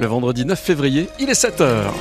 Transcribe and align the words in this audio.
Le 0.00 0.08
vendredi 0.08 0.44
9 0.44 0.58
février, 0.58 1.08
il 1.20 1.30
est 1.30 1.40
7h. 1.40 1.92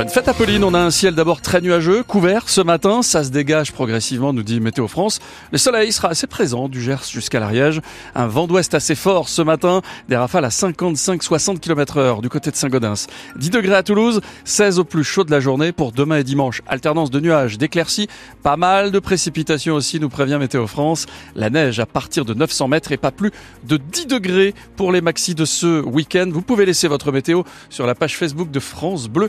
Bonne 0.00 0.08
fête 0.08 0.28
Apolline, 0.28 0.64
on 0.64 0.72
a 0.72 0.78
un 0.78 0.90
ciel 0.90 1.14
d'abord 1.14 1.42
très 1.42 1.60
nuageux, 1.60 2.02
couvert 2.02 2.48
ce 2.48 2.62
matin, 2.62 3.02
ça 3.02 3.22
se 3.22 3.28
dégage 3.28 3.70
progressivement, 3.70 4.32
nous 4.32 4.42
dit 4.42 4.58
Météo 4.58 4.88
France. 4.88 5.20
Le 5.52 5.58
soleil 5.58 5.92
sera 5.92 6.08
assez 6.08 6.26
présent 6.26 6.70
du 6.70 6.80
Gers 6.80 7.04
jusqu'à 7.06 7.38
l'Ariège. 7.38 7.82
Un 8.14 8.26
vent 8.26 8.46
d'ouest 8.46 8.72
assez 8.72 8.94
fort 8.94 9.28
ce 9.28 9.42
matin, 9.42 9.82
des 10.08 10.16
rafales 10.16 10.46
à 10.46 10.48
55-60 10.48 11.58
km 11.58 11.98
heure 11.98 12.22
du 12.22 12.30
côté 12.30 12.50
de 12.50 12.56
Saint-Gaudens. 12.56 13.08
10 13.36 13.50
degrés 13.50 13.74
à 13.74 13.82
Toulouse, 13.82 14.22
16 14.46 14.78
au 14.78 14.84
plus 14.84 15.04
chaud 15.04 15.24
de 15.24 15.30
la 15.30 15.38
journée 15.38 15.70
pour 15.70 15.92
demain 15.92 16.16
et 16.16 16.24
dimanche. 16.24 16.62
Alternance 16.66 17.10
de 17.10 17.20
nuages, 17.20 17.58
d'éclaircies, 17.58 18.08
pas 18.42 18.56
mal 18.56 18.92
de 18.92 19.00
précipitations 19.00 19.74
aussi, 19.74 20.00
nous 20.00 20.08
prévient 20.08 20.38
Météo 20.40 20.66
France. 20.66 21.04
La 21.34 21.50
neige 21.50 21.78
à 21.78 21.84
partir 21.84 22.24
de 22.24 22.32
900 22.32 22.68
mètres 22.68 22.90
et 22.92 22.96
pas 22.96 23.10
plus 23.10 23.32
de 23.64 23.76
10 23.76 24.06
degrés 24.06 24.54
pour 24.76 24.92
les 24.92 25.02
maxis 25.02 25.34
de 25.34 25.44
ce 25.44 25.82
week-end. 25.82 26.30
Vous 26.32 26.40
pouvez 26.40 26.64
laisser 26.64 26.88
votre 26.88 27.12
météo 27.12 27.42
sur 27.68 27.86
la 27.86 27.94
page 27.94 28.16
Facebook 28.16 28.50
de 28.50 28.60
France 28.60 29.06
Bleu 29.06 29.28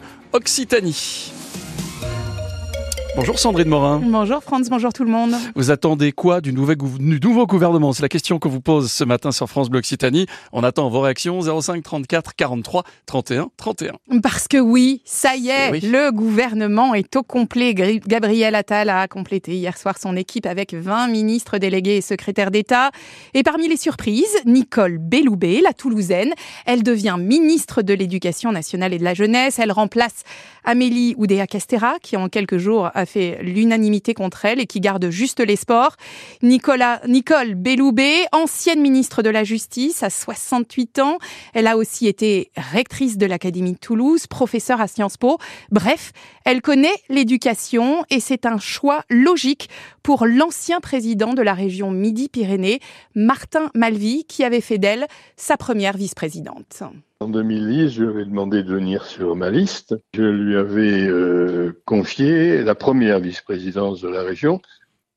Occitanie. 0.61 0.93
Bonjour 3.13 3.37
Sandrine 3.37 3.67
Morin. 3.67 4.01
Bonjour 4.01 4.41
Franz, 4.41 4.69
bonjour 4.69 4.93
tout 4.93 5.03
le 5.03 5.11
monde. 5.11 5.33
Vous 5.55 5.69
attendez 5.69 6.13
quoi 6.13 6.39
du, 6.39 6.53
nouvel, 6.53 6.77
du 6.77 7.19
nouveau 7.19 7.45
gouvernement? 7.45 7.91
C'est 7.91 8.03
la 8.03 8.07
question 8.07 8.39
que 8.39 8.47
vous 8.47 8.61
pose 8.61 8.89
ce 8.89 9.03
matin 9.03 9.33
sur 9.33 9.49
France 9.49 9.69
Bleu 9.69 9.79
Occitanie. 9.79 10.27
On 10.53 10.63
attend 10.63 10.89
vos 10.89 11.01
réactions 11.01 11.41
05 11.41 11.83
34 11.83 12.33
43 12.35 12.83
31 13.05 13.49
31. 13.57 13.93
Parce 14.23 14.47
que 14.47 14.57
oui, 14.57 15.01
ça 15.03 15.35
y 15.35 15.49
est, 15.49 15.71
oui. 15.71 15.81
le 15.81 16.11
gouvernement 16.11 16.93
est 16.93 17.13
au 17.17 17.23
complet. 17.23 17.73
Gabriel 17.73 18.55
Attal 18.55 18.89
a 18.89 19.09
complété 19.09 19.55
hier 19.55 19.77
soir 19.77 19.97
son 19.97 20.15
équipe 20.15 20.45
avec 20.45 20.73
20 20.73 21.09
ministres 21.09 21.57
délégués 21.57 21.97
et 21.97 22.01
secrétaires 22.01 22.49
d'État. 22.49 22.91
Et 23.33 23.43
parmi 23.43 23.67
les 23.67 23.77
surprises, 23.77 24.37
Nicole 24.45 24.99
Belloubet, 24.99 25.59
la 25.61 25.73
Toulousaine, 25.73 26.33
elle 26.65 26.81
devient 26.81 27.17
ministre 27.19 27.81
de 27.81 27.93
l'Éducation 27.93 28.53
nationale 28.53 28.93
et 28.93 28.99
de 28.99 29.03
la 29.03 29.13
jeunesse. 29.13 29.59
Elle 29.59 29.73
remplace 29.73 30.23
Amélie 30.63 31.13
Oudéa-Castera 31.17 31.95
qui 32.01 32.15
en 32.15 32.29
quelques 32.29 32.57
jours 32.57 32.89
a 32.93 33.00
fait 33.05 33.39
l'unanimité 33.41 34.13
contre 34.13 34.45
elle 34.45 34.59
et 34.59 34.65
qui 34.65 34.79
garde 34.79 35.09
juste 35.09 35.39
les 35.39 35.55
sports. 35.55 35.95
Nicolas, 36.41 37.01
Nicole 37.07 37.55
Belloubet, 37.55 38.25
ancienne 38.31 38.81
ministre 38.81 39.21
de 39.23 39.29
la 39.29 39.43
Justice 39.43 40.03
à 40.03 40.09
68 40.09 40.99
ans. 40.99 41.17
Elle 41.53 41.67
a 41.67 41.77
aussi 41.77 42.07
été 42.07 42.51
rectrice 42.55 43.17
de 43.17 43.25
l'Académie 43.25 43.73
de 43.73 43.77
Toulouse, 43.77 44.27
professeure 44.27 44.81
à 44.81 44.87
Sciences 44.87 45.17
Po. 45.17 45.37
Bref, 45.71 46.11
elle 46.45 46.61
connaît 46.61 46.95
l'éducation 47.09 48.03
et 48.09 48.19
c'est 48.19 48.45
un 48.45 48.57
choix 48.57 49.03
logique 49.09 49.69
pour 50.03 50.25
l'ancien 50.25 50.79
président 50.79 51.33
de 51.33 51.41
la 51.41 51.53
région 51.53 51.91
Midi-Pyrénées, 51.91 52.79
Martin 53.15 53.69
Malvy, 53.75 54.25
qui 54.25 54.43
avait 54.43 54.61
fait 54.61 54.77
d'elle 54.77 55.07
sa 55.35 55.57
première 55.57 55.97
vice-présidente. 55.97 56.83
En 57.21 57.27
2010, 57.27 57.89
je 57.89 58.03
lui 58.03 58.09
avais 58.09 58.25
demandé 58.25 58.63
de 58.63 58.73
venir 58.73 59.05
sur 59.05 59.35
ma 59.35 59.51
liste. 59.51 59.93
Je 60.15 60.23
lui 60.23 60.57
avais 60.57 61.07
euh, 61.07 61.79
confié 61.85 62.63
la 62.63 62.73
première 62.73 63.19
vice-présidence 63.19 64.01
de 64.01 64.09
la 64.09 64.23
région 64.23 64.59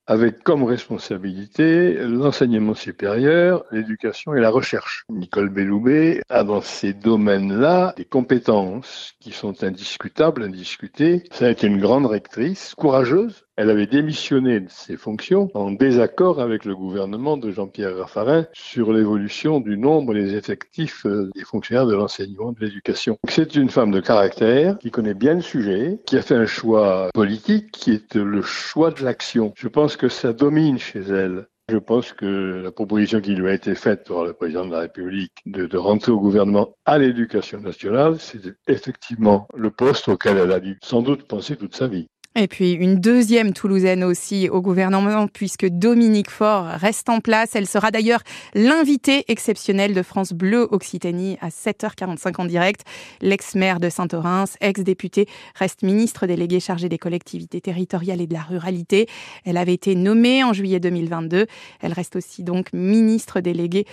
avec 0.07 0.43
comme 0.43 0.65
responsabilité 0.65 1.95
l'enseignement 2.07 2.75
supérieur, 2.75 3.65
l'éducation 3.73 4.35
et 4.35 4.41
la 4.41 4.51
recherche. 4.51 5.05
Nicole 5.09 5.49
Belloubet 5.49 6.21
a 6.29 6.45
dans 6.45 6.61
ces 6.61 6.93
domaines-là 6.93 7.95
des 7.97 8.05
compétences 8.05 9.15
qui 9.21 9.33
sont 9.33 9.65
indiscutables, 9.65 10.43
indiscutées. 10.43 11.25
Ça 11.33 11.47
a 11.47 11.51
été 11.51 11.67
une 11.67 11.81
grande 11.81 12.07
rectrice, 12.07 12.75
courageuse. 12.77 13.47
Elle 13.57 13.71
avait 13.71 13.87
démissionné 13.87 14.59
de 14.59 14.69
ses 14.69 14.97
fonctions 14.97 15.49
en 15.55 15.71
désaccord 15.71 16.41
avec 16.41 16.65
le 16.65 16.75
gouvernement 16.75 17.37
de 17.37 17.53
Jean-Pierre 17.53 17.97
Raffarin 17.97 18.47
sur 18.53 18.93
l'évolution 18.93 19.61
du 19.61 19.79
nombre 19.79 20.13
des 20.13 20.35
effectifs 20.35 21.07
des 21.07 21.45
fonctionnaires 21.45 21.87
de 21.87 21.95
l'enseignement 21.95 22.51
de 22.51 22.59
l'éducation. 22.59 23.17
C'est 23.29 23.55
une 23.55 23.71
femme 23.71 23.93
de 23.93 24.01
caractère 24.01 24.77
qui 24.79 24.91
connaît 24.91 25.15
bien 25.15 25.35
le 25.35 25.41
sujet, 25.41 26.01
qui 26.05 26.17
a 26.17 26.23
fait 26.23 26.35
un 26.35 26.47
choix 26.47 27.11
politique 27.15 27.71
qui 27.71 27.93
est 27.93 28.17
le 28.17 28.43
choix 28.43 28.91
de 28.91 29.05
l'action. 29.05 29.53
Je 29.57 29.69
pense 29.69 29.97
que 29.97 30.09
ça 30.09 30.33
domine 30.33 30.79
chez 30.79 31.03
elle. 31.03 31.47
Je 31.71 31.79
pense 31.79 32.13
que 32.13 32.61
la 32.63 32.73
proposition 32.73 33.21
qui 33.21 33.37
lui 33.37 33.49
a 33.49 33.55
été 33.55 33.75
faite 33.77 34.07
par 34.07 34.25
le 34.25 34.33
président 34.33 34.67
de 34.67 34.73
la 34.73 34.81
République 34.81 35.33
de 35.47 35.79
rentrer 35.79 36.13
au 36.13 36.21
gouvernement 36.21 36.75
à 36.85 36.99
l'éducation 36.99 37.61
nationale, 37.61 38.17
c'est 38.19 38.43
effectivement 38.69 39.47
le 39.57 39.71
poste 39.71 40.09
auquel 40.09 40.39
elle 40.39 40.53
a 40.53 40.61
dû 40.61 40.79
sans 40.83 41.03
doute 41.03 41.27
penser 41.27 41.57
toute 41.57 41.75
sa 41.75 41.87
vie. 41.87 42.09
Et 42.37 42.49
puis 42.49 42.73
une 42.73 42.97
deuxième 42.97 43.53
Toulousaine 43.53 44.03
aussi 44.03 44.49
au 44.49 44.61
gouvernement, 44.61 45.29
puisque 45.29 45.67
Dominique 45.67 46.31
Faure 46.31 46.65
reste 46.65 47.09
en 47.09 47.21
place. 47.21 47.55
Elle 47.55 47.69
sera 47.69 47.93
d'ailleurs 47.93 48.23
l'invitée 48.55 49.25
exceptionnelle 49.29 49.95
de 49.95 50.03
France 50.03 50.33
Bleu 50.33 50.67
Occitanie 50.73 51.39
à 51.41 51.51
7h45 51.51 52.41
en 52.41 52.45
direct. 52.47 52.83
L'ex-maire 53.21 53.79
de 53.79 53.89
Saint-Orens, 53.89 54.57
ex-députée, 54.61 55.29
reste 55.55 55.83
ministre 55.85 56.27
déléguée 56.27 56.59
chargée 56.59 56.89
des 56.89 56.99
collectivités 56.99 57.61
territoriales 57.61 58.21
et 58.21 58.27
de 58.27 58.35
la 58.35 58.43
ruralité. 58.43 59.07
Elle 59.45 59.57
avait 59.57 59.75
été 59.75 59.95
nommée 59.95 60.43
en 60.43 60.53
juillet 60.53 60.81
2022. 60.81 61.47
Elle 61.83 61.93
reste 61.93 62.17
aussi 62.17 62.43
donc 62.43 62.73
ministre 62.73 63.41
déléguée 63.41 63.87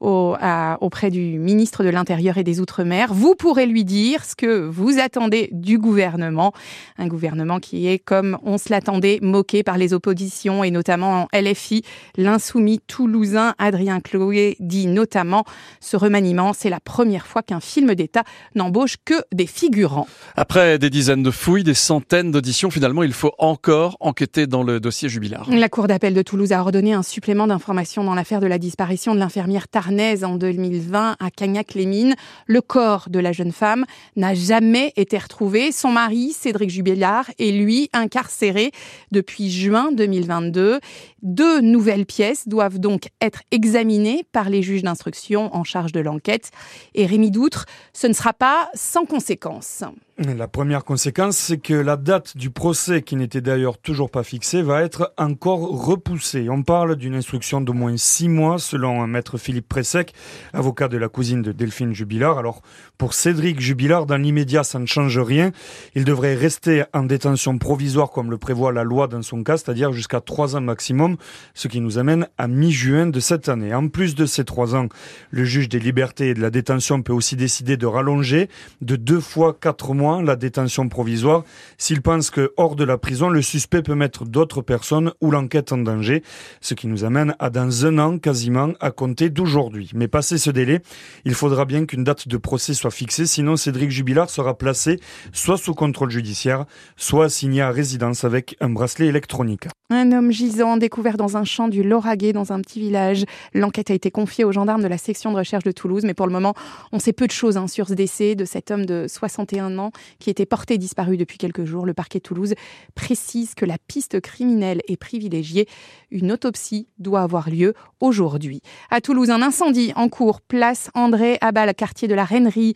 au, 0.00 0.34
à, 0.40 0.78
auprès 0.80 1.10
du 1.10 1.38
ministre 1.38 1.84
de 1.84 1.88
l'Intérieur 1.88 2.38
et 2.38 2.44
des 2.44 2.60
Outre-mer. 2.60 3.12
Vous 3.12 3.34
pourrez 3.34 3.66
lui 3.66 3.84
dire 3.84 4.24
ce 4.24 4.34
que 4.34 4.66
vous 4.66 4.98
attendez 4.98 5.48
du 5.52 5.78
gouvernement. 5.78 6.52
Un 6.98 7.06
gouvernement 7.06 7.58
qui 7.58 7.88
est, 7.88 7.98
comme 7.98 8.38
on 8.42 8.58
se 8.58 8.70
l'attendait, 8.70 9.18
moqué 9.22 9.62
par 9.62 9.78
les 9.78 9.94
oppositions 9.94 10.64
et 10.64 10.70
notamment 10.70 11.22
en 11.32 11.38
LFI. 11.38 11.82
L'insoumis 12.16 12.80
toulousain 12.86 13.54
Adrien 13.58 14.00
Chloé 14.00 14.56
dit 14.60 14.86
notamment 14.86 15.44
ce 15.80 15.96
remaniement, 15.96 16.52
c'est 16.52 16.70
la 16.70 16.80
première 16.80 17.26
fois 17.26 17.42
qu'un 17.42 17.60
film 17.60 17.94
d'État 17.94 18.24
n'embauche 18.54 18.96
que 19.04 19.14
des 19.32 19.46
figurants. 19.46 20.06
Après 20.36 20.78
des 20.78 20.90
dizaines 20.90 21.22
de 21.22 21.30
fouilles, 21.30 21.64
des 21.64 21.74
centaines 21.74 22.30
d'auditions, 22.30 22.70
finalement, 22.70 23.02
il 23.02 23.12
faut 23.12 23.32
encore 23.38 23.96
enquêter 24.00 24.46
dans 24.46 24.62
le 24.62 24.80
dossier 24.80 25.08
jubilard. 25.08 25.48
La 25.50 25.68
Cour 25.68 25.88
d'appel 25.88 26.14
de 26.14 26.22
Toulouse 26.22 26.52
a 26.52 26.60
ordonné 26.60 26.92
un 26.92 27.02
supplément 27.02 27.46
d'informations 27.46 28.04
dans 28.04 28.14
l'affaire 28.14 28.40
de 28.40 28.46
la 28.46 28.58
disparition 28.58 29.14
de 29.14 29.20
l'infirmière 29.20 29.68
Tar 29.68 29.87
en 30.22 30.36
2020 30.36 31.16
à 31.18 31.30
Cagnac-les-Mines. 31.30 32.14
Le 32.46 32.60
corps 32.60 33.08
de 33.08 33.18
la 33.18 33.32
jeune 33.32 33.52
femme 33.52 33.86
n'a 34.16 34.34
jamais 34.34 34.92
été 34.96 35.16
retrouvé. 35.16 35.72
Son 35.72 35.90
mari, 35.90 36.32
Cédric 36.32 36.68
Jubilard, 36.68 37.30
est 37.38 37.52
lui 37.52 37.88
incarcéré 37.94 38.70
depuis 39.12 39.50
juin 39.50 39.90
2022. 39.92 40.80
Deux 41.22 41.60
nouvelles 41.60 42.04
pièces 42.04 42.48
doivent 42.48 42.78
donc 42.78 43.08
être 43.22 43.40
examinées 43.50 44.24
par 44.30 44.50
les 44.50 44.62
juges 44.62 44.82
d'instruction 44.82 45.54
en 45.56 45.64
charge 45.64 45.92
de 45.92 46.00
l'enquête. 46.00 46.50
Et 46.94 47.06
Rémi 47.06 47.30
Doutre, 47.30 47.64
ce 47.94 48.06
ne 48.06 48.12
sera 48.12 48.34
pas 48.34 48.68
sans 48.74 49.06
conséquences. 49.06 49.84
La 50.20 50.48
première 50.48 50.84
conséquence, 50.84 51.36
c'est 51.36 51.58
que 51.58 51.74
la 51.74 51.96
date 51.96 52.36
du 52.36 52.50
procès, 52.50 53.02
qui 53.02 53.14
n'était 53.14 53.40
d'ailleurs 53.40 53.78
toujours 53.78 54.10
pas 54.10 54.24
fixée, 54.24 54.62
va 54.62 54.82
être 54.82 55.14
encore 55.16 55.60
repoussée. 55.60 56.48
On 56.50 56.64
parle 56.64 56.96
d'une 56.96 57.14
instruction 57.14 57.60
d'au 57.60 57.72
moins 57.72 57.96
six 57.96 58.28
mois, 58.28 58.58
selon 58.58 59.06
maître 59.06 59.38
Philippe 59.38 59.68
Pressec, 59.68 60.12
avocat 60.52 60.88
de 60.88 60.96
la 60.96 61.08
cousine 61.08 61.40
de 61.40 61.52
Delphine 61.52 61.94
Jubilard. 61.94 62.36
Alors, 62.36 62.62
pour 62.98 63.14
Cédric 63.14 63.60
Jubilard, 63.60 64.06
dans 64.06 64.16
l'immédiat, 64.16 64.64
ça 64.64 64.80
ne 64.80 64.86
change 64.86 65.20
rien. 65.20 65.52
Il 65.94 66.04
devrait 66.04 66.34
rester 66.34 66.82
en 66.92 67.04
détention 67.04 67.56
provisoire, 67.56 68.10
comme 68.10 68.32
le 68.32 68.38
prévoit 68.38 68.72
la 68.72 68.82
loi 68.82 69.06
dans 69.06 69.22
son 69.22 69.44
cas, 69.44 69.56
c'est-à-dire 69.56 69.92
jusqu'à 69.92 70.20
trois 70.20 70.56
ans 70.56 70.60
maximum, 70.60 71.16
ce 71.54 71.68
qui 71.68 71.80
nous 71.80 71.96
amène 71.96 72.26
à 72.38 72.48
mi-juin 72.48 73.06
de 73.06 73.20
cette 73.20 73.48
année. 73.48 73.72
En 73.72 73.86
plus 73.86 74.16
de 74.16 74.26
ces 74.26 74.44
trois 74.44 74.74
ans, 74.74 74.88
le 75.30 75.44
juge 75.44 75.68
des 75.68 75.78
libertés 75.78 76.30
et 76.30 76.34
de 76.34 76.42
la 76.42 76.50
détention 76.50 77.02
peut 77.02 77.12
aussi 77.12 77.36
décider 77.36 77.76
de 77.76 77.86
rallonger 77.86 78.48
de 78.80 78.96
deux 78.96 79.20
fois 79.20 79.56
quatre 79.58 79.94
mois 79.94 80.07
la 80.16 80.36
détention 80.36 80.88
provisoire 80.88 81.44
s'il 81.76 82.02
pense 82.02 82.30
que 82.30 82.52
hors 82.56 82.76
de 82.76 82.84
la 82.84 82.98
prison, 82.98 83.28
le 83.28 83.42
suspect 83.42 83.82
peut 83.82 83.94
mettre 83.94 84.24
d'autres 84.24 84.62
personnes 84.62 85.12
ou 85.20 85.30
l'enquête 85.30 85.72
en 85.72 85.78
danger, 85.78 86.22
ce 86.60 86.74
qui 86.74 86.86
nous 86.86 87.04
amène 87.04 87.34
à 87.38 87.50
dans 87.50 87.86
un 87.86 87.98
an 87.98 88.18
quasiment 88.18 88.72
à 88.80 88.90
compter 88.90 89.30
d'aujourd'hui. 89.30 89.90
Mais 89.94 90.08
passé 90.08 90.38
ce 90.38 90.50
délai, 90.50 90.80
il 91.24 91.34
faudra 91.34 91.64
bien 91.64 91.86
qu'une 91.86 92.04
date 92.04 92.28
de 92.28 92.36
procès 92.36 92.74
soit 92.74 92.90
fixée, 92.90 93.26
sinon 93.26 93.56
Cédric 93.56 93.90
Jubilard 93.90 94.30
sera 94.30 94.56
placé 94.56 94.98
soit 95.32 95.58
sous 95.58 95.74
contrôle 95.74 96.10
judiciaire, 96.10 96.64
soit 96.96 97.26
assigné 97.26 97.62
à 97.62 97.70
résidence 97.70 98.24
avec 98.24 98.56
un 98.60 98.70
bracelet 98.70 99.06
électronique. 99.06 99.68
Un 99.90 100.12
homme 100.12 100.30
gisant 100.30 100.76
découvert 100.76 101.16
dans 101.16 101.38
un 101.38 101.44
champ 101.44 101.68
du 101.68 101.82
Lauragais 101.82 102.34
dans 102.34 102.52
un 102.52 102.60
petit 102.60 102.78
village. 102.78 103.24
L'enquête 103.54 103.90
a 103.90 103.94
été 103.94 104.10
confiée 104.10 104.44
aux 104.44 104.52
gendarmes 104.52 104.82
de 104.82 104.88
la 104.88 104.98
section 104.98 105.32
de 105.32 105.38
recherche 105.38 105.64
de 105.64 105.72
Toulouse, 105.72 106.02
mais 106.04 106.12
pour 106.12 106.26
le 106.26 106.32
moment, 106.32 106.54
on 106.92 106.98
sait 106.98 107.14
peu 107.14 107.26
de 107.26 107.32
choses 107.32 107.56
hein, 107.56 107.68
sur 107.68 107.88
ce 107.88 107.94
décès 107.94 108.34
de 108.34 108.44
cet 108.44 108.70
homme 108.70 108.84
de 108.84 109.06
61 109.08 109.78
ans 109.78 109.90
qui 110.18 110.30
était 110.30 110.46
porté 110.46 110.78
disparu 110.78 111.16
depuis 111.16 111.38
quelques 111.38 111.64
jours. 111.64 111.86
Le 111.86 111.94
parquet 111.94 112.20
Toulouse 112.20 112.54
précise 112.94 113.54
que 113.54 113.64
la 113.64 113.76
piste 113.78 114.20
criminelle 114.20 114.80
est 114.88 114.96
privilégiée. 114.96 115.68
Une 116.10 116.32
autopsie 116.32 116.88
doit 116.98 117.22
avoir 117.22 117.50
lieu 117.50 117.74
aujourd'hui. 118.00 118.62
À 118.90 119.00
Toulouse, 119.00 119.30
un 119.30 119.42
incendie 119.42 119.92
en 119.96 120.08
cours, 120.08 120.40
place 120.40 120.90
André 120.94 121.38
Abal, 121.40 121.74
quartier 121.74 122.08
de 122.08 122.14
la 122.14 122.24
Reinerie 122.24 122.74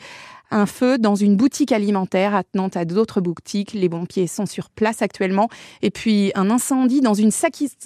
Un 0.55 0.67
feu 0.67 0.99
dans 0.99 1.15
une 1.15 1.35
boutique 1.35 1.73
alimentaire 1.73 2.35
attenant 2.35 2.69
à 2.75 2.85
d'autres 2.85 3.23
boutiques. 3.23 3.73
Les 3.73 3.89
pompiers 3.89 4.27
sont 4.27 4.45
sur 4.45 4.69
place 4.69 5.01
actuellement. 5.01 5.49
Et 5.81 5.91
puis 5.91 6.31
un 6.35 6.51
incendie 6.51 7.01
dans 7.01 7.15
une, 7.15 7.31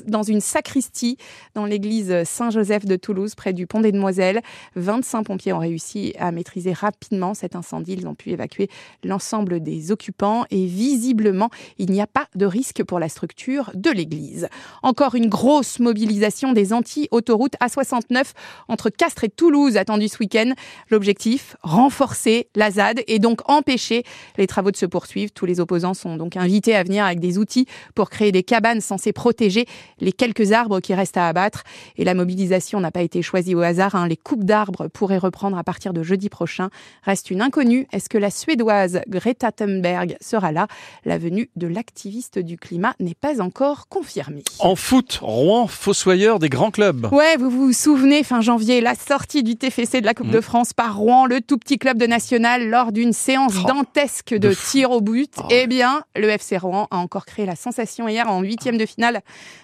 dans 0.09 0.25
une 0.25 0.41
sacristie 0.41 1.17
dans 1.55 1.65
l'église 1.65 2.25
Saint-Joseph 2.25 2.85
de 2.85 2.97
Toulouse, 2.97 3.37
près 3.37 3.53
du 3.53 3.69
pont 3.69 3.79
des 3.79 3.93
Demoiselles. 3.93 4.41
25 4.75 5.23
pompiers 5.23 5.53
ont 5.53 5.61
réussi 5.61 6.13
à 6.19 6.33
maîtriser 6.33 6.73
rapidement 6.73 7.35
cet 7.35 7.55
incendie. 7.55 7.93
Ils 7.93 8.09
ont 8.09 8.17
pu 8.17 8.31
évacuer 8.31 8.69
l'ensemble 9.05 9.61
des 9.61 9.93
occupants 9.93 10.45
et 10.51 10.67
visiblement, 10.67 11.51
il 11.79 11.93
n'y 11.93 12.01
a 12.01 12.09
pas 12.09 12.27
de 12.35 12.47
risque 12.47 12.83
pour 12.83 12.99
la 12.99 13.09
structure 13.09 13.71
de 13.75 13.91
l'église. 13.91 14.49
Encore 14.83 15.15
une 15.15 15.29
grosse 15.29 15.79
mobilisation 15.79 16.53
des 16.53 16.73
anti-autoroutes 16.73 17.55
A69 17.63 18.25
entre 18.67 18.91
Castres 18.91 19.23
et 19.23 19.29
Toulouse 19.29 19.77
attendue 19.77 20.09
ce 20.09 20.19
week-end. 20.19 20.53
L'objectif, 20.91 21.57
renforcer 21.63 22.49
la 22.57 22.71
ZAD 22.71 23.03
et 23.07 23.19
donc 23.19 23.49
empêcher 23.49 24.03
les 24.37 24.47
travaux 24.47 24.71
de 24.71 24.77
se 24.77 24.87
poursuivre. 24.87 25.31
Tous 25.33 25.47
les 25.47 25.61
opposants 25.61 25.95
sont 25.95 26.17
donc 26.17 26.37
invités 26.37 26.75
à 26.75 26.83
venir 26.83 27.05
avec 27.05 27.21
des 27.21 27.39
outils 27.39 27.67
pour 27.95 28.11
créer 28.11 28.33
des 28.33 28.43
cabanes 28.43 28.81
censées 28.81 29.13
protéger 29.13 29.67
les 30.01 30.13
quelques 30.13 30.53
arbres 30.53 30.81
qui 30.81 30.95
restent 30.95 31.17
à 31.17 31.29
abattre. 31.29 31.63
Et 31.97 32.05
la 32.05 32.15
mobilisation 32.15 32.81
n'a 32.81 32.91
pas 32.91 33.03
été 33.03 33.23
choisie 33.23 33.55
au 33.55 33.61
hasard. 33.61 33.95
Hein. 33.95 34.09
Les 34.09 34.17
coupes 34.17 34.45
d'arbres 34.45 34.89
pourraient 34.89 35.19
reprendre 35.19 35.57
à 35.57 35.65
partir 35.65 35.93
de 35.93 36.03
jeudi 36.03 36.29
prochain. 36.29 36.71
Reste 37.03 37.31
une 37.31 37.43
inconnue. 37.43 37.87
Est-ce 37.93 38.09
que 38.09 38.19
la 38.19 38.31
Suédoise 38.31 39.01
Greta 39.09 39.53
Thunberg 39.53 40.17
sera 40.21 40.53
là? 40.53 40.67
La 41.05 41.19
venue 41.19 41.51
de 41.57 41.67
l'activiste 41.67 42.39
du 42.39 42.57
climat 42.57 42.95
n'est 43.01 43.15
pas 43.15 43.41
encore 43.41 43.89
confirmée. 43.89 44.43
En 44.59 44.77
foot, 44.77 45.21
Rouen, 45.23 45.67
fossoyeur 45.67 46.39
des 46.39 46.49
grands 46.49 46.71
clubs. 46.71 47.09
Ouais, 47.13 47.37
vous 47.37 47.51
vous 47.51 47.73
souvenez, 47.73 48.23
fin 48.23 48.41
janvier, 48.41 48.81
la 48.81 48.95
sortie 48.95 49.43
du 49.43 49.57
TFC 49.57 50.01
de 50.01 50.07
la 50.07 50.15
Coupe 50.15 50.31
de 50.31 50.39
mm. 50.39 50.43
France 50.43 50.73
par 50.73 50.97
Rouen, 50.97 51.27
le 51.27 51.41
tout 51.41 51.59
petit 51.59 51.79
club 51.79 51.99
de 51.99 52.07
national, 52.07 52.46
lors 52.59 52.93
d'une 52.93 53.13
séance 53.13 53.55
oh, 53.63 53.67
dantesque 53.67 54.35
de, 54.35 54.53
tir 54.53 54.91
au 54.91 55.01
but. 55.01 55.35
Oh. 55.39 55.49
Eh 55.51 55.67
bien, 55.67 56.03
le 56.15 56.29
FC 56.29 56.57
Rouen 56.57 56.87
a 56.91 56.97
encore 56.97 57.27
créé 57.27 57.47
la 57.47 57.57
sensation 57.57 58.09
hier 58.09 58.29
en 58.31 58.41
huitième 58.41 58.79
de 58.79 58.87
finale 58.87 59.21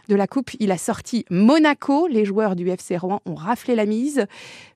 de 0.08 0.17
la 0.17 0.26
Coupe. 0.26 0.50
Il 0.61 0.70
a 0.73 0.79
sorti 0.79 1.25
Monaco. 1.31 2.06
Les 2.08 2.25
joueurs 2.25 2.56
du 2.56 2.69
FC 2.69 2.96
Rouen 2.96 3.20
ont 3.26 3.34
raflé 3.34 3.75
la 3.75 3.87
mise, 3.87 4.26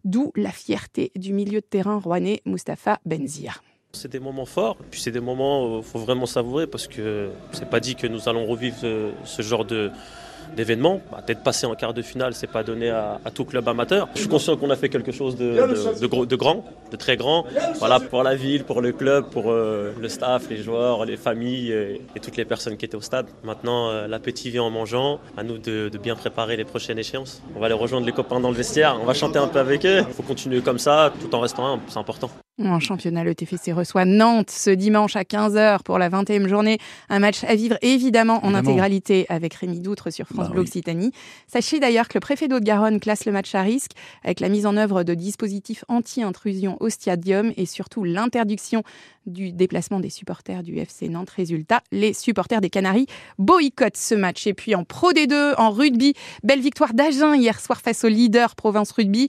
d'où 0.04 0.32
la 0.36 0.50
fierté 0.50 1.12
du 1.16 1.32
milieu 1.32 1.60
de 1.60 1.66
terrain 1.66 1.98
rouennais 1.98 2.42
Mustapha 2.46 3.00
Benzir. 3.04 3.62
C'est 3.92 4.12
des 4.12 4.20
moments 4.20 4.46
forts, 4.46 4.76
puis 4.90 5.00
c'est 5.00 5.10
des 5.10 5.20
moments 5.20 5.76
où 5.76 5.78
il 5.78 5.84
faut 5.84 5.98
vraiment 5.98 6.26
savourer 6.26 6.66
parce 6.66 6.86
que 6.86 7.30
c'est 7.52 7.68
pas 7.68 7.80
dit 7.80 7.96
que 7.96 8.06
nous 8.06 8.28
allons 8.28 8.44
revivre 8.46 8.76
ce 9.24 9.42
genre 9.42 9.64
de, 9.64 9.90
d'événements. 10.54 11.00
Bah, 11.10 11.22
D'être 11.26 11.42
passé 11.42 11.66
en 11.66 11.74
quart 11.74 11.94
de 11.94 12.02
finale, 12.02 12.34
c'est 12.34 12.46
pas 12.46 12.62
donné 12.62 12.90
à, 12.90 13.18
tout 13.34 13.44
club 13.44 13.68
amateur. 13.68 14.08
Je 14.14 14.20
suis 14.20 14.28
conscient 14.28 14.56
qu'on 14.56 14.70
a 14.70 14.76
fait 14.76 14.88
quelque 14.88 15.12
chose 15.12 15.36
de, 15.36 15.44
de, 16.00 16.36
grand, 16.36 16.64
de 16.90 16.96
très 16.96 17.16
grand. 17.16 17.44
Voilà, 17.78 18.00
pour 18.00 18.22
la 18.22 18.34
ville, 18.34 18.64
pour 18.64 18.80
le 18.80 18.92
club, 18.92 19.26
pour 19.30 19.50
euh, 19.50 19.92
le 20.00 20.08
staff, 20.08 20.48
les 20.48 20.58
joueurs, 20.62 21.04
les 21.04 21.16
familles 21.16 21.72
et, 21.72 22.00
toutes 22.22 22.36
les 22.36 22.44
personnes 22.44 22.76
qui 22.76 22.84
étaient 22.84 22.96
au 22.96 23.00
stade. 23.00 23.26
Maintenant, 23.44 23.90
euh, 23.90 24.06
l'appétit 24.06 24.50
vient 24.50 24.64
en 24.64 24.70
mangeant. 24.70 25.20
À 25.36 25.42
nous 25.42 25.58
de, 25.58 25.90
bien 26.02 26.14
préparer 26.14 26.56
les 26.56 26.64
prochaines 26.64 26.98
échéances. 26.98 27.42
On 27.54 27.60
va 27.60 27.66
aller 27.66 27.74
rejoindre 27.74 28.06
les 28.06 28.12
copains 28.12 28.40
dans 28.40 28.50
le 28.50 28.56
vestiaire. 28.56 28.98
On 29.00 29.04
va 29.04 29.14
chanter 29.14 29.38
un 29.38 29.48
peu 29.48 29.58
avec 29.58 29.84
eux. 29.84 30.02
Il 30.06 30.14
faut 30.14 30.22
continuer 30.22 30.60
comme 30.60 30.78
ça, 30.78 31.12
tout 31.20 31.34
en 31.34 31.40
restant. 31.40 31.80
C'est 31.88 31.98
important. 31.98 32.30
En 32.58 32.80
championnat, 32.80 33.22
le 33.22 33.34
TFC 33.34 33.70
reçoit 33.72 34.06
Nantes 34.06 34.50
ce 34.50 34.70
dimanche 34.70 35.14
à 35.14 35.24
15h 35.24 35.82
pour 35.82 35.98
la 35.98 36.08
20e 36.08 36.48
journée. 36.48 36.78
Un 37.10 37.18
match 37.18 37.44
à 37.44 37.54
vivre 37.54 37.76
évidemment 37.82 38.42
en 38.46 38.54
intégralité 38.54 39.26
avec 39.28 39.52
Rémi 39.52 39.80
Doutre 39.80 40.10
sur 40.10 40.26
France 40.26 40.46
bah 40.46 40.52
Bleu 40.54 40.62
Occitanie. 40.62 41.12
Sachez 41.48 41.80
d'ailleurs 41.80 42.08
que 42.08 42.14
le 42.14 42.20
préfet 42.20 42.48
d'Haute-Garonne 42.48 42.98
classe 42.98 43.26
le 43.26 43.32
match 43.32 43.54
à 43.54 43.60
risque 43.60 43.90
avec 44.24 44.40
la 44.40 44.48
mise 44.48 44.64
en 44.64 44.78
œuvre 44.78 45.02
de 45.02 45.12
dispositifs 45.12 45.84
anti-intrusion 45.88 46.78
au 46.80 46.88
stadium 46.88 47.52
et 47.58 47.66
surtout 47.66 48.04
l'interdiction 48.04 48.84
du 49.26 49.52
déplacement 49.52 50.00
des 50.00 50.08
supporters 50.08 50.62
du 50.62 50.78
FC 50.78 51.10
Nantes. 51.10 51.28
Résultat, 51.28 51.82
les 51.92 52.14
supporters 52.14 52.62
des 52.62 52.70
Canaries 52.70 53.06
boycottent 53.38 53.98
ce 53.98 54.14
match. 54.14 54.46
Et 54.46 54.54
puis 54.54 54.74
en 54.74 54.84
Pro 54.84 55.12
D2, 55.12 55.56
en 55.58 55.70
rugby, 55.70 56.14
belle 56.42 56.60
victoire 56.60 56.94
d'Agen 56.94 57.34
hier 57.34 57.60
soir 57.60 57.82
face 57.82 58.02
au 58.04 58.08
leader 58.08 58.54
Province 58.56 58.92
Rugby. 58.92 59.28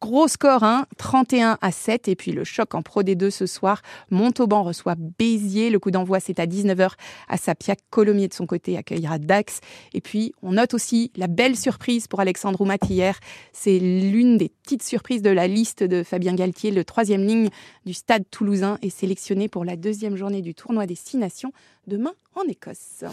Gros 0.00 0.28
score, 0.28 0.62
hein, 0.62 0.86
31 0.98 1.58
à 1.60 1.70
7. 1.70 2.08
Et 2.08 2.16
puis 2.16 2.32
le 2.32 2.44
choc 2.44 2.74
en 2.74 2.82
Pro 2.82 3.02
D2 3.02 3.30
ce 3.30 3.46
soir. 3.46 3.82
Montauban 4.10 4.62
reçoit 4.62 4.94
Béziers. 5.18 5.70
Le 5.70 5.78
coup 5.78 5.90
d'envoi, 5.90 6.20
c'est 6.20 6.40
à 6.40 6.46
19h 6.46 6.92
à 7.28 7.36
Sapiac. 7.36 7.78
Colomiers 7.90 8.28
de 8.28 8.34
son 8.34 8.46
côté 8.46 8.76
accueillera 8.76 9.18
Dax. 9.18 9.60
Et 9.92 10.00
puis, 10.00 10.32
on 10.42 10.52
note 10.52 10.74
aussi 10.74 11.10
la 11.16 11.26
belle 11.26 11.56
surprise 11.56 12.06
pour 12.06 12.20
Alexandre 12.20 12.60
Oumat 12.60 12.76
hier. 12.88 13.18
C'est 13.52 13.78
l'une 13.78 14.38
des 14.38 14.48
petites 14.48 14.82
surprises 14.82 15.22
de 15.22 15.30
la 15.30 15.46
liste 15.46 15.82
de 15.82 16.02
Fabien 16.02 16.34
Galtier. 16.34 16.70
Le 16.70 16.84
troisième 16.84 17.24
ligne 17.24 17.48
du 17.84 17.94
stade 17.94 18.24
toulousain 18.30 18.78
est 18.82 18.90
sélectionné 18.90 19.48
pour 19.48 19.64
la 19.64 19.76
deuxième 19.76 20.16
journée 20.16 20.42
du 20.42 20.54
tournoi 20.54 20.86
des 20.86 20.94
Six 20.94 21.18
Nations 21.18 21.52
demain 21.86 22.12
en 22.34 22.42
Écosse. 22.42 23.04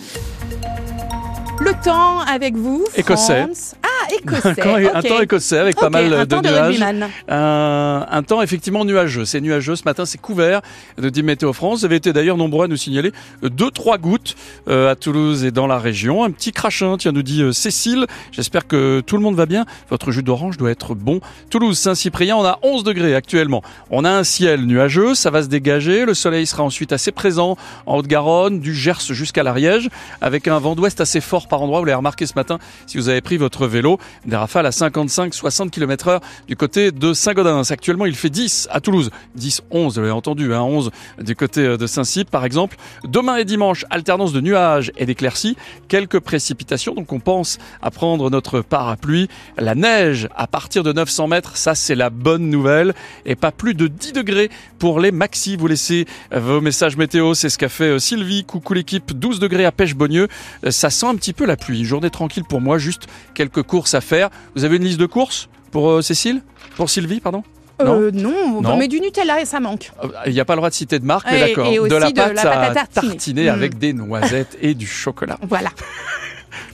Le 1.60 1.84
temps 1.84 2.20
avec 2.20 2.56
vous, 2.56 2.80
France. 2.86 2.98
Écossais. 2.98 3.46
Ah, 3.84 3.93
écossais. 4.20 4.90
Un 4.94 5.02
temps 5.02 5.22
écossais 5.22 5.58
avec 5.58 5.76
pas 5.76 5.90
mal 5.90 6.28
de 6.28 6.36
nuages. 6.36 7.04
un, 7.28 8.24
temps 8.24 8.42
effectivement 8.42 8.86
nuageux. 8.86 9.26
C'est 9.26 9.42
nuageux 9.42 9.76
ce 9.76 9.84
matin, 9.86 10.06
c'est 10.06 10.20
couvert 10.20 10.62
de 10.98 11.10
dit 11.10 11.24
Météo 11.24 11.54
France. 11.54 11.80
Vous 11.80 11.86
avez 11.86 11.96
été 11.96 12.14
d'ailleurs 12.14 12.38
nombreux 12.38 12.66
à 12.66 12.68
nous 12.68 12.78
signaler 12.78 13.12
deux, 13.42 13.72
trois 13.72 13.98
gouttes 13.98 14.36
euh, 14.68 14.92
à 14.92 14.96
Toulouse 14.96 15.44
et 15.44 15.52
dans 15.52 15.68
la 15.68 15.80
région. 15.80 16.24
Un 16.24 16.32
petit 16.32 16.52
crachin, 16.52 16.98
tiens, 16.98 17.12
nous 17.12 17.24
dit 17.24 17.42
euh, 17.42 17.52
Cécile. 17.52 18.06
J'espère 18.32 18.68
que 18.68 19.02
tout 19.06 19.18
le 19.18 19.24
monde 19.24 19.36
va 19.36 19.46
bien. 19.46 19.66
Votre 19.90 20.12
jus 20.12 20.24
d'orange 20.24 20.58
doit 20.58 20.72
être 20.72 20.96
bon. 20.96 21.20
Toulouse, 21.50 21.78
Saint-Cyprien, 21.78 22.36
on 22.36 22.46
a 22.46 22.60
11 22.64 22.84
degrés 22.84 23.16
actuellement. 23.16 23.62
On 23.90 24.06
a 24.06 24.12
un 24.12 24.24
ciel 24.24 24.66
nuageux, 24.66 25.16
ça 25.16 25.30
va 25.30 25.44
se 25.44 25.48
dégager. 25.48 26.06
Le 26.06 26.14
soleil 26.14 26.46
sera 26.46 26.64
ensuite 26.64 26.94
assez 26.94 27.12
présent 27.12 27.58
en 27.86 27.98
Haute-Garonne, 27.98 28.60
du 28.60 28.74
Gers 28.74 29.00
jusqu'à 29.10 29.44
l'Ariège, 29.44 29.90
avec 30.22 30.48
un 30.48 30.60
vent 30.60 30.76
d'ouest 30.76 31.02
assez 31.02 31.22
fort 31.22 31.48
par 31.48 31.62
endroit. 31.62 31.80
Vous 31.80 31.86
l'avez 31.86 31.96
remarqué 31.96 32.26
ce 32.26 32.34
matin 32.36 32.60
si 32.88 32.98
vous 32.98 33.10
avez 33.10 33.22
pris 33.22 33.38
votre 33.38 33.68
vélo. 33.68 34.00
Des 34.26 34.36
rafales 34.36 34.66
à 34.66 34.72
55-60 34.72 35.70
km 35.70 36.08
heure 36.08 36.22
du 36.48 36.56
côté 36.56 36.92
de 36.92 37.14
Saint-Gaudens. 37.14 37.72
Actuellement, 37.72 38.06
il 38.06 38.16
fait 38.16 38.30
10 38.30 38.68
à 38.72 38.82
Toulouse. 38.82 39.12
10, 39.36 39.64
11, 39.72 39.96
vous 39.96 40.02
l'avez 40.02 40.12
entendu, 40.12 40.54
hein, 40.54 40.62
11 40.62 40.92
du 41.22 41.36
côté 41.36 41.62
euh, 41.62 41.78
de 41.78 41.88
Saint-Cyr 41.88 42.26
par 42.26 42.46
exemple. 42.46 42.78
Demain 43.06 43.38
et 43.38 43.46
dimanche, 43.46 43.86
alternance 43.90 44.34
de 44.34 44.42
nuages 44.42 44.92
et 44.98 45.06
d'éclaircies. 45.06 45.56
Quelques 45.88 46.20
précipitations, 46.20 46.94
donc 46.94 47.12
on 47.12 47.20
pense 47.20 47.58
à 47.82 47.92
prendre 47.92 48.30
notre 48.30 48.62
parapluie. 48.62 49.28
La 49.58 49.76
neige 49.76 50.28
à 50.36 50.48
partir 50.48 50.84
de 50.84 50.94
900 50.94 51.28
mètres, 51.28 51.58
ça 51.58 51.76
c'est 51.76 51.96
la 51.96 52.10
bonne 52.10 52.50
nouvelle. 52.50 52.94
Et 53.26 53.36
pas 53.36 53.52
plus 53.52 53.74
de 53.74 53.88
10 53.88 54.14
degrés 54.14 54.50
pour 54.80 55.00
les 55.00 55.12
maxi. 55.12 55.56
Vous 55.56 55.68
laissez 55.68 56.06
vos 56.32 56.62
messages 56.62 56.98
météo, 56.98 57.34
c'est 57.34 57.50
ce 57.50 57.58
qu'a 57.58 57.70
fait 57.70 57.96
euh, 57.96 58.00
Sylvie. 58.00 58.44
Coucou 58.44 58.74
l'équipe, 58.74 59.14
12 59.14 59.40
degrés 59.40 59.66
à 59.66 59.72
Pêche-Bonnieux. 59.72 60.28
Euh, 60.66 60.72
ça 60.72 60.90
sent 60.90 61.08
un 61.08 61.16
petit 61.16 61.34
peu 61.34 61.46
la 61.46 61.58
pluie. 61.58 61.86
Journée 61.86 62.10
tranquille 62.10 62.44
pour 62.44 62.62
moi, 62.62 62.78
juste 62.78 63.08
quelques 63.34 63.64
courses 63.64 63.83
à 63.94 64.02
faire. 64.02 64.30
Vous 64.56 64.64
avez 64.64 64.78
une 64.78 64.84
liste 64.84 65.00
de 65.00 65.06
courses 65.06 65.50
pour 65.72 65.90
euh, 65.90 66.02
Cécile? 66.02 66.42
Pour 66.76 66.90
Sylvie, 66.90 67.20
pardon? 67.20 67.44
Euh, 67.82 68.12
non, 68.14 68.62
non, 68.62 68.78
mais 68.78 68.88
du 68.88 69.00
Nutella 69.00 69.42
et 69.42 69.46
ça 69.46 69.60
manque. 69.60 69.92
Il 70.26 70.34
n'y 70.34 70.40
a 70.40 70.46
pas 70.46 70.54
le 70.54 70.58
droit 70.58 70.70
de 70.70 70.76
citer 70.76 71.00
de 71.00 71.06
marque, 71.06 71.28
mais 71.30 71.40
d'accord. 71.40 71.70
De 71.70 71.96
la 71.96 72.12
pâte, 72.12 72.46
à 72.46 72.86
tartiner, 72.86 73.50
avec 73.50 73.76
mm. 73.76 73.80
des 73.80 73.94
noisettes 73.94 74.58
et 74.62 74.74
du 74.74 74.88
chocolat. 74.88 75.38
Voilà. 75.42 75.72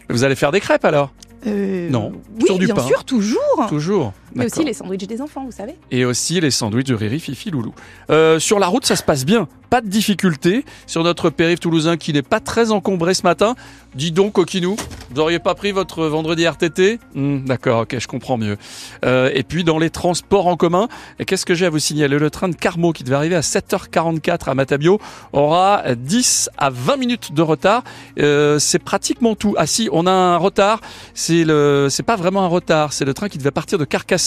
Vous 0.10 0.24
allez 0.24 0.36
faire 0.36 0.52
des 0.52 0.60
crêpes 0.60 0.86
alors? 0.86 1.12
Euh, 1.48 1.90
Non. 1.90 2.12
Oui, 2.42 2.60
bien 2.60 2.76
sûr, 2.80 3.04
toujours. 3.06 3.68
Toujours. 3.70 4.14
Mais 4.36 4.46
aussi 4.46 4.64
les 4.64 4.74
sandwichs 4.74 5.08
des 5.08 5.22
enfants, 5.22 5.46
vous 5.46 5.52
savez. 5.52 5.76
Et 5.92 6.06
aussi 6.06 6.40
les 6.40 6.52
sandwichs 6.52 6.88
de 6.88 6.96
Riri, 6.96 7.20
Fifi, 7.20 7.52
Loulou. 7.52 7.74
Euh, 8.10 8.40
sur 8.40 8.60
la 8.60 8.68
route, 8.68 8.86
ça 8.86 8.96
se 8.96 9.04
passe 9.04 9.26
bien. 9.26 9.48
Pas 9.70 9.82
de 9.82 9.88
difficulté 9.88 10.66
sur 10.88 11.04
notre 11.04 11.30
périph' 11.30 11.60
toulousain 11.60 11.98
qui 11.98 12.12
n'est 12.12 12.24
pas 12.24 12.40
très 12.40 12.72
encombré 12.72 13.14
ce 13.14 13.24
matin. 13.24 13.56
Dis 13.96 14.12
donc, 14.12 14.34
Coquinou, 14.34 14.76
vous 15.10 15.16
n'auriez 15.16 15.40
pas 15.40 15.56
pris 15.56 15.72
votre 15.72 16.06
vendredi 16.06 16.48
RTT 16.48 17.00
hmm, 17.14 17.46
D'accord, 17.46 17.82
ok, 17.82 17.98
je 18.00 18.08
comprends 18.08 18.38
mieux. 18.38 18.58
Euh, 19.06 19.32
et 19.34 19.44
puis 19.44 19.64
dans 19.64 19.80
les 19.80 19.90
transports 19.90 20.48
en 20.48 20.56
commun, 20.56 20.88
qu'est-ce 21.26 21.46
que 21.46 21.54
j'ai 21.54 21.66
à 21.66 21.70
vous 21.70 21.80
signaler? 21.80 22.18
Le 22.20 22.30
train 22.30 22.50
de 22.50 22.56
Carmo 22.56 22.94
qui 22.94 23.04
devait 23.04 23.16
arriver 23.16 23.36
à 23.36 23.42
7h44 23.42 24.50
à 24.50 24.56
Matabio 24.56 25.00
aura 25.34 25.84
10 25.96 26.50
à 26.58 26.70
20 26.70 26.98
minutes 26.98 27.34
de 27.34 27.42
retard. 27.42 27.84
Euh, 28.20 28.58
c'est 28.60 28.80
pratiquement 28.80 29.36
tout. 29.36 29.56
Ah 29.58 29.68
si, 29.68 29.90
on 29.92 30.08
a 30.08 30.12
un 30.12 30.38
retard. 30.38 30.82
C'est 31.14 31.44
le, 31.44 31.88
c'est 31.90 32.04
pas 32.04 32.16
vraiment 32.16 32.44
un 32.44 32.48
retard. 32.48 32.94
C'est 32.94 33.06
le 33.06 33.14
train 33.14 33.30
qui 33.30 33.38
devait 33.38 33.52
partir 33.52 33.78
de 33.78 33.86
Carcassonne 33.86 34.19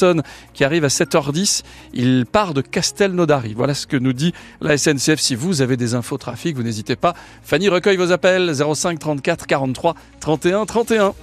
qui 0.54 0.64
arrive 0.64 0.84
à 0.84 0.88
7h10. 0.88 1.62
Il 1.92 2.26
part 2.26 2.54
de 2.54 2.60
Castelnaudary. 2.60 3.54
Voilà 3.54 3.74
ce 3.74 3.86
que 3.86 3.96
nous 3.96 4.12
dit 4.12 4.32
la 4.60 4.76
SNCF. 4.76 5.20
Si 5.20 5.34
vous 5.34 5.62
avez 5.62 5.76
des 5.76 5.94
infos 5.94 6.18
trafic, 6.18 6.56
vous 6.56 6.62
n'hésitez 6.62 6.96
pas. 6.96 7.14
Fanny 7.42 7.68
recueille 7.68 7.96
vos 7.96 8.12
appels 8.12 8.52
05 8.54 8.98
34 8.98 9.46
43 9.46 9.94
31 10.20 10.66
31. 10.66 11.14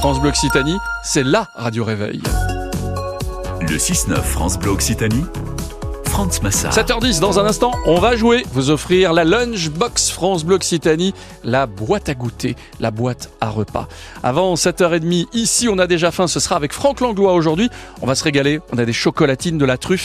France 0.00 0.20
Bleu 0.20 0.30
Occitanie, 0.30 0.78
c'est 1.04 1.22
la 1.22 1.46
radio 1.54 1.84
réveil. 1.84 2.22
Le 3.60 3.76
6-9 3.76 4.22
France 4.22 4.58
Bleu 4.58 4.70
Occitanie 4.70 5.24
7h10 6.28 7.18
dans 7.18 7.38
un 7.38 7.46
instant, 7.46 7.72
on 7.86 7.98
va 7.98 8.14
jouer, 8.14 8.44
vous 8.52 8.68
offrir 8.68 9.14
la 9.14 9.24
Lunchbox 9.24 10.10
France 10.10 10.44
Bleu 10.44 10.56
Occitanie, 10.56 11.14
la 11.44 11.66
boîte 11.66 12.10
à 12.10 12.14
goûter, 12.14 12.56
la 12.78 12.90
boîte 12.90 13.30
à 13.40 13.48
repas. 13.48 13.88
Avant 14.22 14.54
7h30, 14.54 15.28
ici 15.32 15.68
on 15.70 15.78
a 15.78 15.86
déjà 15.86 16.10
faim, 16.10 16.26
ce 16.26 16.38
sera 16.38 16.56
avec 16.56 16.74
Franck 16.74 17.00
Langlois 17.00 17.32
aujourd'hui. 17.32 17.70
On 18.02 18.06
va 18.06 18.14
se 18.14 18.22
régaler, 18.22 18.60
on 18.70 18.76
a 18.76 18.84
des 18.84 18.92
chocolatines, 18.92 19.56
de 19.56 19.64
la 19.64 19.78
truffe 19.78 19.98